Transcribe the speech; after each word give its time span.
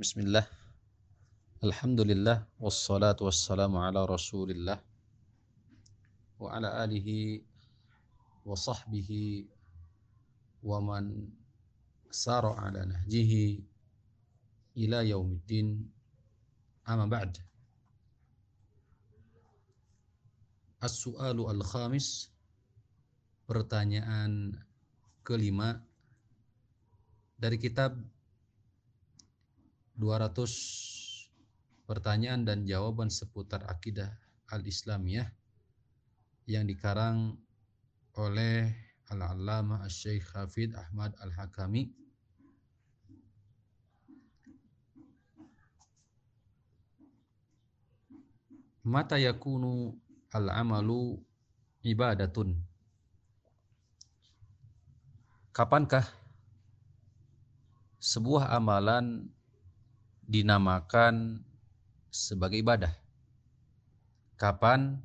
Bismillah. 0.00 0.48
Alhamdulillah 1.60 2.48
wassalatu 2.56 3.28
wassalamu 3.28 3.84
ala 3.84 4.08
Rasulillah 4.08 4.80
wa 6.40 6.56
ala 6.56 6.80
alihi 6.88 7.44
wa 8.48 8.56
sahbihi 8.56 9.44
wa 10.64 10.80
man 10.80 11.28
sara 12.08 12.48
ala 12.64 12.88
nahjihi 12.88 13.60
ila 14.88 15.04
yaumiddin 15.04 15.84
amma 16.88 17.04
ba'd. 17.04 17.36
As-su'alu 20.80 21.44
al-khamis 21.44 22.32
pertanyaan 23.44 24.56
kelima 25.20 25.76
dari 27.36 27.60
kitab 27.60 28.00
200 30.00 31.84
pertanyaan 31.84 32.48
dan 32.48 32.64
jawaban 32.64 33.12
seputar 33.12 33.60
akidah 33.68 34.08
al-Islamiyah 34.48 35.28
yang 36.48 36.64
dikarang 36.64 37.36
oleh 38.16 38.72
Al-Allamah 39.12 39.84
Syekh 39.92 40.24
Hafid 40.32 40.72
Ahmad 40.72 41.12
Al-Hakami. 41.20 41.92
Mata 48.88 49.20
yakunu 49.20 49.92
al-amalu 50.32 51.20
ibadatun? 51.84 52.56
Kapankah 55.52 56.08
sebuah 58.00 58.56
amalan 58.56 59.28
dinamakan 60.30 61.42
sebagai 62.06 62.62
ibadah. 62.62 62.94
Kapan 64.38 65.02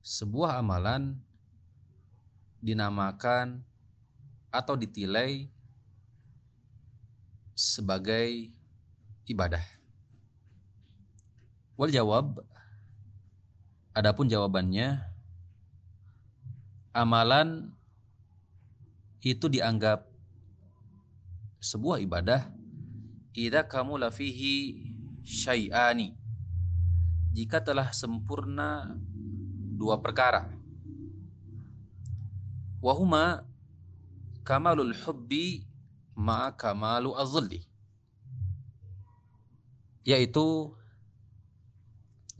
sebuah 0.00 0.64
amalan 0.64 1.20
dinamakan 2.64 3.60
atau 4.48 4.80
ditilai 4.80 5.44
sebagai 7.52 8.48
ibadah? 9.28 9.60
Wal 11.76 11.92
jawab 11.92 12.40
adapun 13.92 14.24
jawabannya 14.24 15.04
amalan 16.96 17.68
itu 19.20 19.52
dianggap 19.52 20.08
sebuah 21.60 22.00
ibadah 22.02 22.61
idza 23.34 23.64
kamula 23.64 24.12
fihi 24.12 24.78
syai'ani. 25.24 26.14
Jika 27.32 27.64
telah 27.64 27.88
sempurna 27.96 28.92
dua 29.76 29.96
perkara. 29.98 30.52
Wahuma 32.82 33.46
kamalul 34.44 34.92
hubbi 34.92 35.64
ma 36.18 36.52
kamalu 36.52 37.14
azli 37.16 37.62
yaitu 40.02 40.74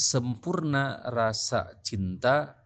sempurna 0.00 1.04
rasa 1.12 1.76
cinta 1.84 2.56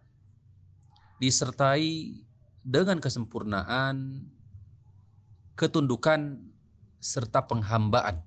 disertai 1.19 2.15
dengan 2.63 3.03
kesempurnaan 3.03 4.23
ketundukan 5.59 6.39
serta 7.05 7.45
penghambaan, 7.45 8.25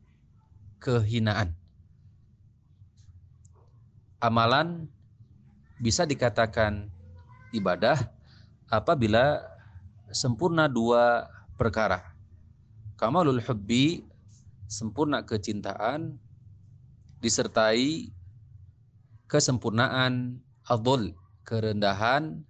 kehinaan. 0.78 1.58
Amalan 4.22 4.86
bisa 5.82 6.06
dikatakan 6.06 6.86
ibadah 7.50 7.98
apabila 8.70 9.42
sempurna 10.14 10.70
dua 10.70 11.26
perkara. 11.58 12.14
Kamalul 12.94 13.42
hubbi, 13.42 14.06
sempurna 14.70 15.26
kecintaan, 15.26 16.14
disertai 17.18 18.14
kesempurnaan 19.26 20.38
adol, 20.70 21.18
kerendahan, 21.42 22.46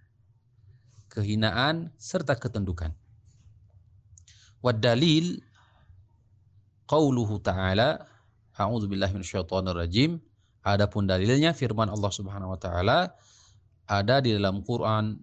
kehinaan, 1.08 1.88
serta 1.97 2.36
ketundukan. 2.36 2.92
Wad 4.60 4.80
dalil 4.84 5.47
qauluhu 6.88 7.38
ta'ala 7.44 8.03
a'udzu 8.56 8.88
billahi 8.88 9.12
minasyaitonir 9.21 9.76
rajim 9.76 10.19
adapun 10.65 11.04
dalilnya 11.06 11.53
firman 11.53 11.93
Allah 11.93 12.10
Subhanahu 12.10 12.56
wa 12.56 12.60
taala 12.60 13.12
ada 13.87 14.25
di 14.25 14.34
dalam 14.34 14.65
Quran 14.65 15.21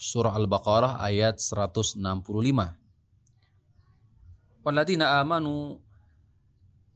surah 0.00 0.32
Al-Baqarah 0.32 1.02
ayat 1.02 1.42
165 1.42 2.00
Walladzina 4.60 5.24
amanu 5.24 5.80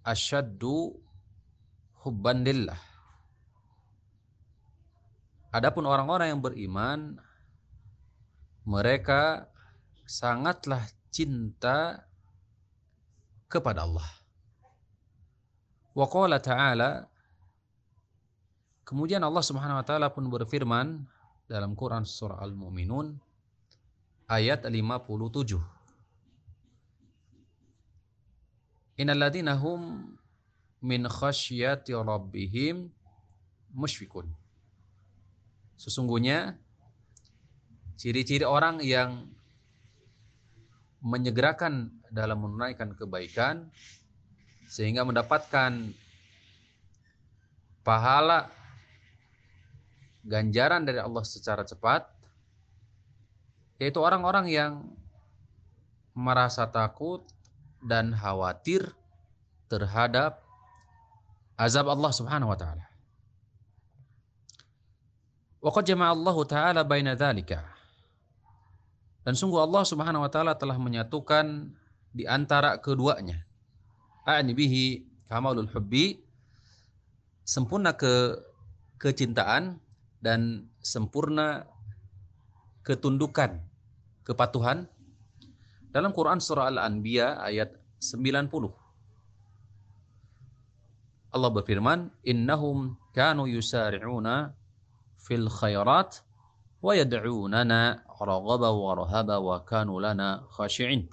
asyaddu 0.05 0.93
hubban 2.05 2.45
lillah. 2.45 2.77
Adapun 5.49 5.89
orang-orang 5.89 6.37
yang 6.37 6.43
beriman 6.45 7.17
mereka 8.69 9.49
sangatlah 10.05 10.85
cinta 11.09 12.05
kepada 13.55 13.87
Allah. 13.87 14.09
Wa 15.95 16.11
ta'ala 16.43 17.07
Kemudian 18.85 19.25
Allah 19.25 19.41
Subhanahu 19.41 19.81
wa 19.81 19.87
taala 19.87 20.13
pun 20.13 20.29
berfirman 20.29 21.09
dalam 21.49 21.73
Quran 21.73 22.05
surah 22.05 22.37
Al-Mu'minun 22.45 23.17
ayat 24.29 24.69
57. 24.69 25.57
Innal 29.01 29.25
ladzina 29.25 29.57
hum 29.57 30.13
min 30.85 31.09
khasyati 31.09 31.97
rabbihim 31.97 32.93
musyfikun. 33.73 34.29
Sesungguhnya 35.81 36.61
ciri-ciri 37.97 38.45
orang 38.45 38.85
yang 38.85 39.33
menyegerakan 41.01 42.04
dalam 42.15 42.39
menunaikan 42.39 42.95
kebaikan 42.95 43.67
sehingga 44.71 45.03
mendapatkan 45.03 45.91
pahala 47.83 48.49
ganjaran 50.23 50.87
dari 50.87 51.03
Allah 51.03 51.27
secara 51.27 51.67
cepat 51.67 52.07
yaitu 53.83 53.99
orang-orang 53.99 54.47
yang 54.47 54.73
merasa 56.15 56.65
takut 56.71 57.27
dan 57.83 58.15
khawatir 58.15 58.95
terhadap 59.67 60.41
azab 61.59 61.91
Allah 61.91 62.13
Subhanahu 62.15 62.55
wa 62.55 62.59
taala. 62.59 62.87
Wa 65.59 65.71
qad 65.75 65.85
jama'a 65.91 66.15
Allah 66.15 66.37
taala 66.47 66.81
baina 66.87 67.19
dzalika 67.19 67.61
dan 69.27 69.35
sungguh 69.35 69.59
Allah 69.59 69.83
Subhanahu 69.83 70.23
wa 70.23 70.31
taala 70.31 70.53
telah 70.55 70.77
menyatukan 70.77 71.73
di 72.15 72.25
antara 72.25 72.79
keduanya. 72.79 73.43
A'ni 74.25 74.55
bihi 74.55 75.03
kamalul 75.27 75.69
hubbi 75.75 76.23
sempurna 77.43 77.93
ke 77.99 78.39
kecintaan 79.03 79.77
dan 80.23 80.71
sempurna 80.81 81.69
ketundukan, 82.87 83.61
kepatuhan. 84.25 84.89
Dalam 85.93 86.15
Quran 86.17 86.41
surah 86.41 86.73
Al-Anbiya 86.73 87.43
ayat 87.45 87.77
90. 88.01 88.73
Allah 91.35 91.51
berfirman, 91.51 92.15
"Innahum 92.23 92.95
kanu 93.13 93.51
yusari'una 93.51 94.55
fil 95.19 95.51
khairat 95.51 96.23
wa 96.85 96.93
yad'unana 96.93 98.05
raghaba 98.21 98.71
wa 98.71 98.93
rahaba 98.95 99.37
wa 99.41 99.57
kanu 99.65 99.99
lana 99.99 100.45
khashi'in. 100.53 101.09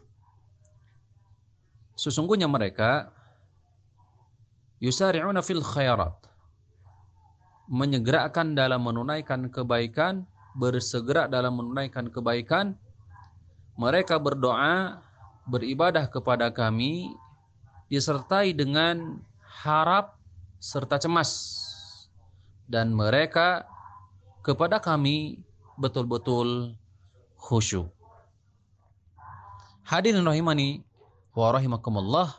Sesungguhnya 2.02 2.50
mereka 2.50 3.14
yusari'una 4.82 5.46
fil 5.46 5.62
khairat. 5.62 6.18
Menyegerakan 7.70 8.58
dalam 8.58 8.82
menunaikan 8.82 9.54
kebaikan, 9.54 10.26
bersegera 10.58 11.30
dalam 11.30 11.62
menunaikan 11.62 12.10
kebaikan. 12.10 12.74
Mereka 13.78 14.18
berdoa, 14.18 14.98
beribadah 15.46 16.10
kepada 16.10 16.50
kami 16.50 17.14
disertai 17.86 18.58
dengan 18.58 19.22
harap 19.62 20.18
serta 20.58 20.98
cemas. 20.98 21.62
Dan 22.66 22.98
mereka 22.98 23.70
kepada 24.42 24.82
kami 24.82 25.38
betul-betul 25.78 26.74
khusyuk. 27.38 27.94
Hadirin 29.86 30.26
rahimani 30.26 30.82
wa 31.32 31.48
rahimakumullah. 31.56 32.30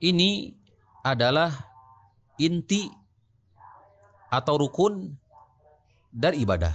ini 0.00 0.56
adalah 1.04 1.52
inti 2.40 2.88
atau 4.32 4.56
rukun 4.56 5.12
dari 6.08 6.40
ibadah. 6.40 6.72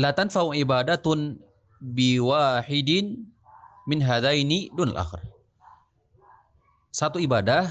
La 0.00 0.10
tanfa'u 0.10 0.56
ibadatun 0.56 1.38
biwahidin 1.78 3.22
min 3.86 3.98
hadaini 4.02 4.72
dun 4.74 4.96
akhir. 4.98 5.22
Satu 6.90 7.22
ibadah 7.22 7.70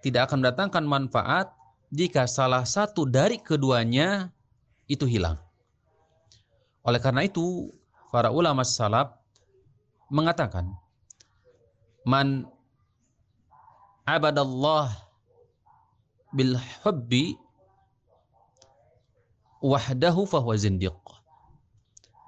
tidak 0.00 0.30
akan 0.30 0.40
mendatangkan 0.40 0.84
manfaat 0.86 1.52
jika 1.92 2.24
salah 2.24 2.62
satu 2.64 3.04
dari 3.04 3.36
keduanya 3.36 4.30
itu 4.86 5.04
hilang. 5.04 5.36
Oleh 6.86 7.02
karena 7.02 7.26
itu, 7.26 7.68
para 8.10 8.34
ulama 8.34 8.66
salaf 8.66 9.14
mengatakan, 10.10 10.74
"Man 12.02 12.46
abadallah 14.06 14.90
bil 16.34 16.58
hubbi 16.82 17.38
wahdahu 19.62 20.26
fahuwa 20.26 20.58
zindiq." 20.58 20.98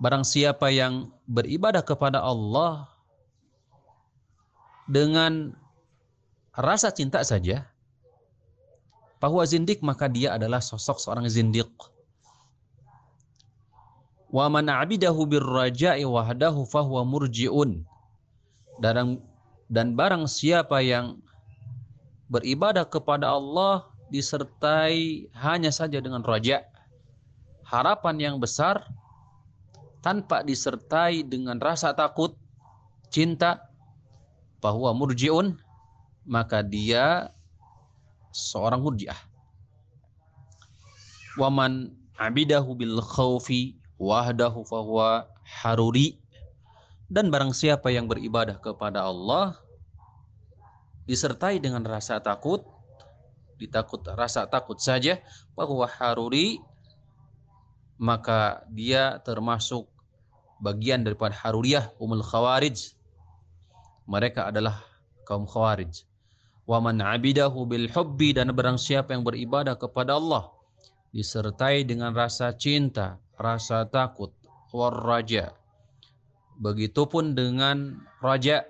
Barang 0.02 0.26
siapa 0.26 0.70
yang 0.74 1.14
beribadah 1.30 1.82
kepada 1.86 2.18
Allah 2.18 2.90
dengan 4.90 5.54
rasa 6.58 6.90
cinta 6.90 7.22
saja, 7.22 7.70
bahwa 9.22 9.46
zindik 9.46 9.78
maka 9.86 10.10
dia 10.10 10.34
adalah 10.34 10.58
sosok 10.58 10.98
seorang 10.98 11.30
zindik. 11.30 11.70
Wa 14.32 14.48
man 14.48 14.72
abidahu 14.72 15.28
birraja'i 15.28 16.08
wahdahu 16.08 16.64
fahuwa 16.64 17.04
murji'un. 17.04 17.84
Dan 18.80 19.20
dan 19.68 19.92
barang 19.92 20.24
siapa 20.24 20.80
yang 20.80 21.20
beribadah 22.32 22.88
kepada 22.88 23.28
Allah 23.28 23.92
disertai 24.08 25.28
hanya 25.36 25.68
saja 25.68 26.00
dengan 26.00 26.24
raja, 26.24 26.64
harapan 27.68 28.16
yang 28.16 28.36
besar 28.40 28.88
tanpa 30.00 30.40
disertai 30.40 31.24
dengan 31.24 31.60
rasa 31.60 31.92
takut, 31.92 32.32
cinta, 33.12 33.68
bahwa 34.64 34.96
murji'un, 34.96 35.60
maka 36.24 36.64
dia 36.64 37.28
seorang 38.32 38.80
murjiah. 38.80 39.16
Waman 41.36 41.92
abidahu 42.16 42.76
bil 42.76 43.00
khawfi 43.00 43.81
wahdahu 44.02 44.66
fahuwa 44.66 45.30
haruri. 45.46 46.18
Dan 47.06 47.30
barang 47.30 47.54
siapa 47.54 47.94
yang 47.94 48.10
beribadah 48.10 48.58
kepada 48.58 49.06
Allah 49.06 49.54
disertai 51.06 51.62
dengan 51.62 51.86
rasa 51.86 52.18
takut, 52.18 52.66
ditakut 53.62 54.02
rasa 54.18 54.48
takut 54.50 54.80
saja 54.82 55.22
bahwa 55.54 55.86
haruri 55.86 56.58
maka 58.00 58.66
dia 58.72 59.22
termasuk 59.22 59.86
bagian 60.58 61.06
daripada 61.06 61.36
haruriyah 61.38 61.94
umul 62.02 62.24
khawarij. 62.26 62.96
Mereka 64.10 64.50
adalah 64.50 64.82
kaum 65.28 65.46
khawarij 65.46 66.02
wa 66.66 66.78
man 66.78 67.02
abidahu 67.02 67.66
bil 67.66 67.90
hubbi 67.90 68.34
dan 68.34 68.54
barang 68.54 68.78
siapa 68.78 69.14
yang 69.14 69.26
beribadah 69.26 69.74
kepada 69.74 70.14
Allah 70.16 70.48
disertai 71.12 71.84
dengan 71.84 72.16
rasa 72.16 72.54
cinta, 72.56 73.20
rasa 73.42 73.82
takut, 73.90 74.30
war 74.70 74.94
raja. 74.94 75.50
Begitupun 76.62 77.34
dengan 77.34 77.98
raja 78.22 78.62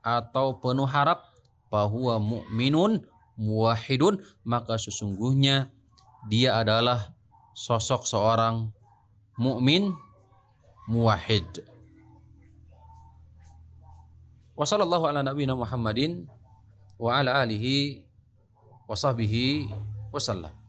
atau 0.00 0.56
penuh 0.56 0.88
harap 0.88 1.28
bahwa 1.68 2.16
mukminun 2.16 3.04
muwahhidun 3.36 4.24
maka 4.48 4.80
sesungguhnya 4.80 5.68
dia 6.32 6.56
adalah 6.56 7.12
sosok 7.52 8.08
seorang 8.08 8.72
mukmin 9.36 9.92
muwahhid. 10.88 11.44
Wassallallahu 14.56 15.08
ala 15.08 15.24
nabiyina 15.24 15.56
Muhammadin 15.56 16.28
wa 17.00 17.18
ala 17.18 17.40
alihi 17.42 18.04
wa 18.86 18.94
sahbihi 18.94 19.72
wasallam. 20.12 20.61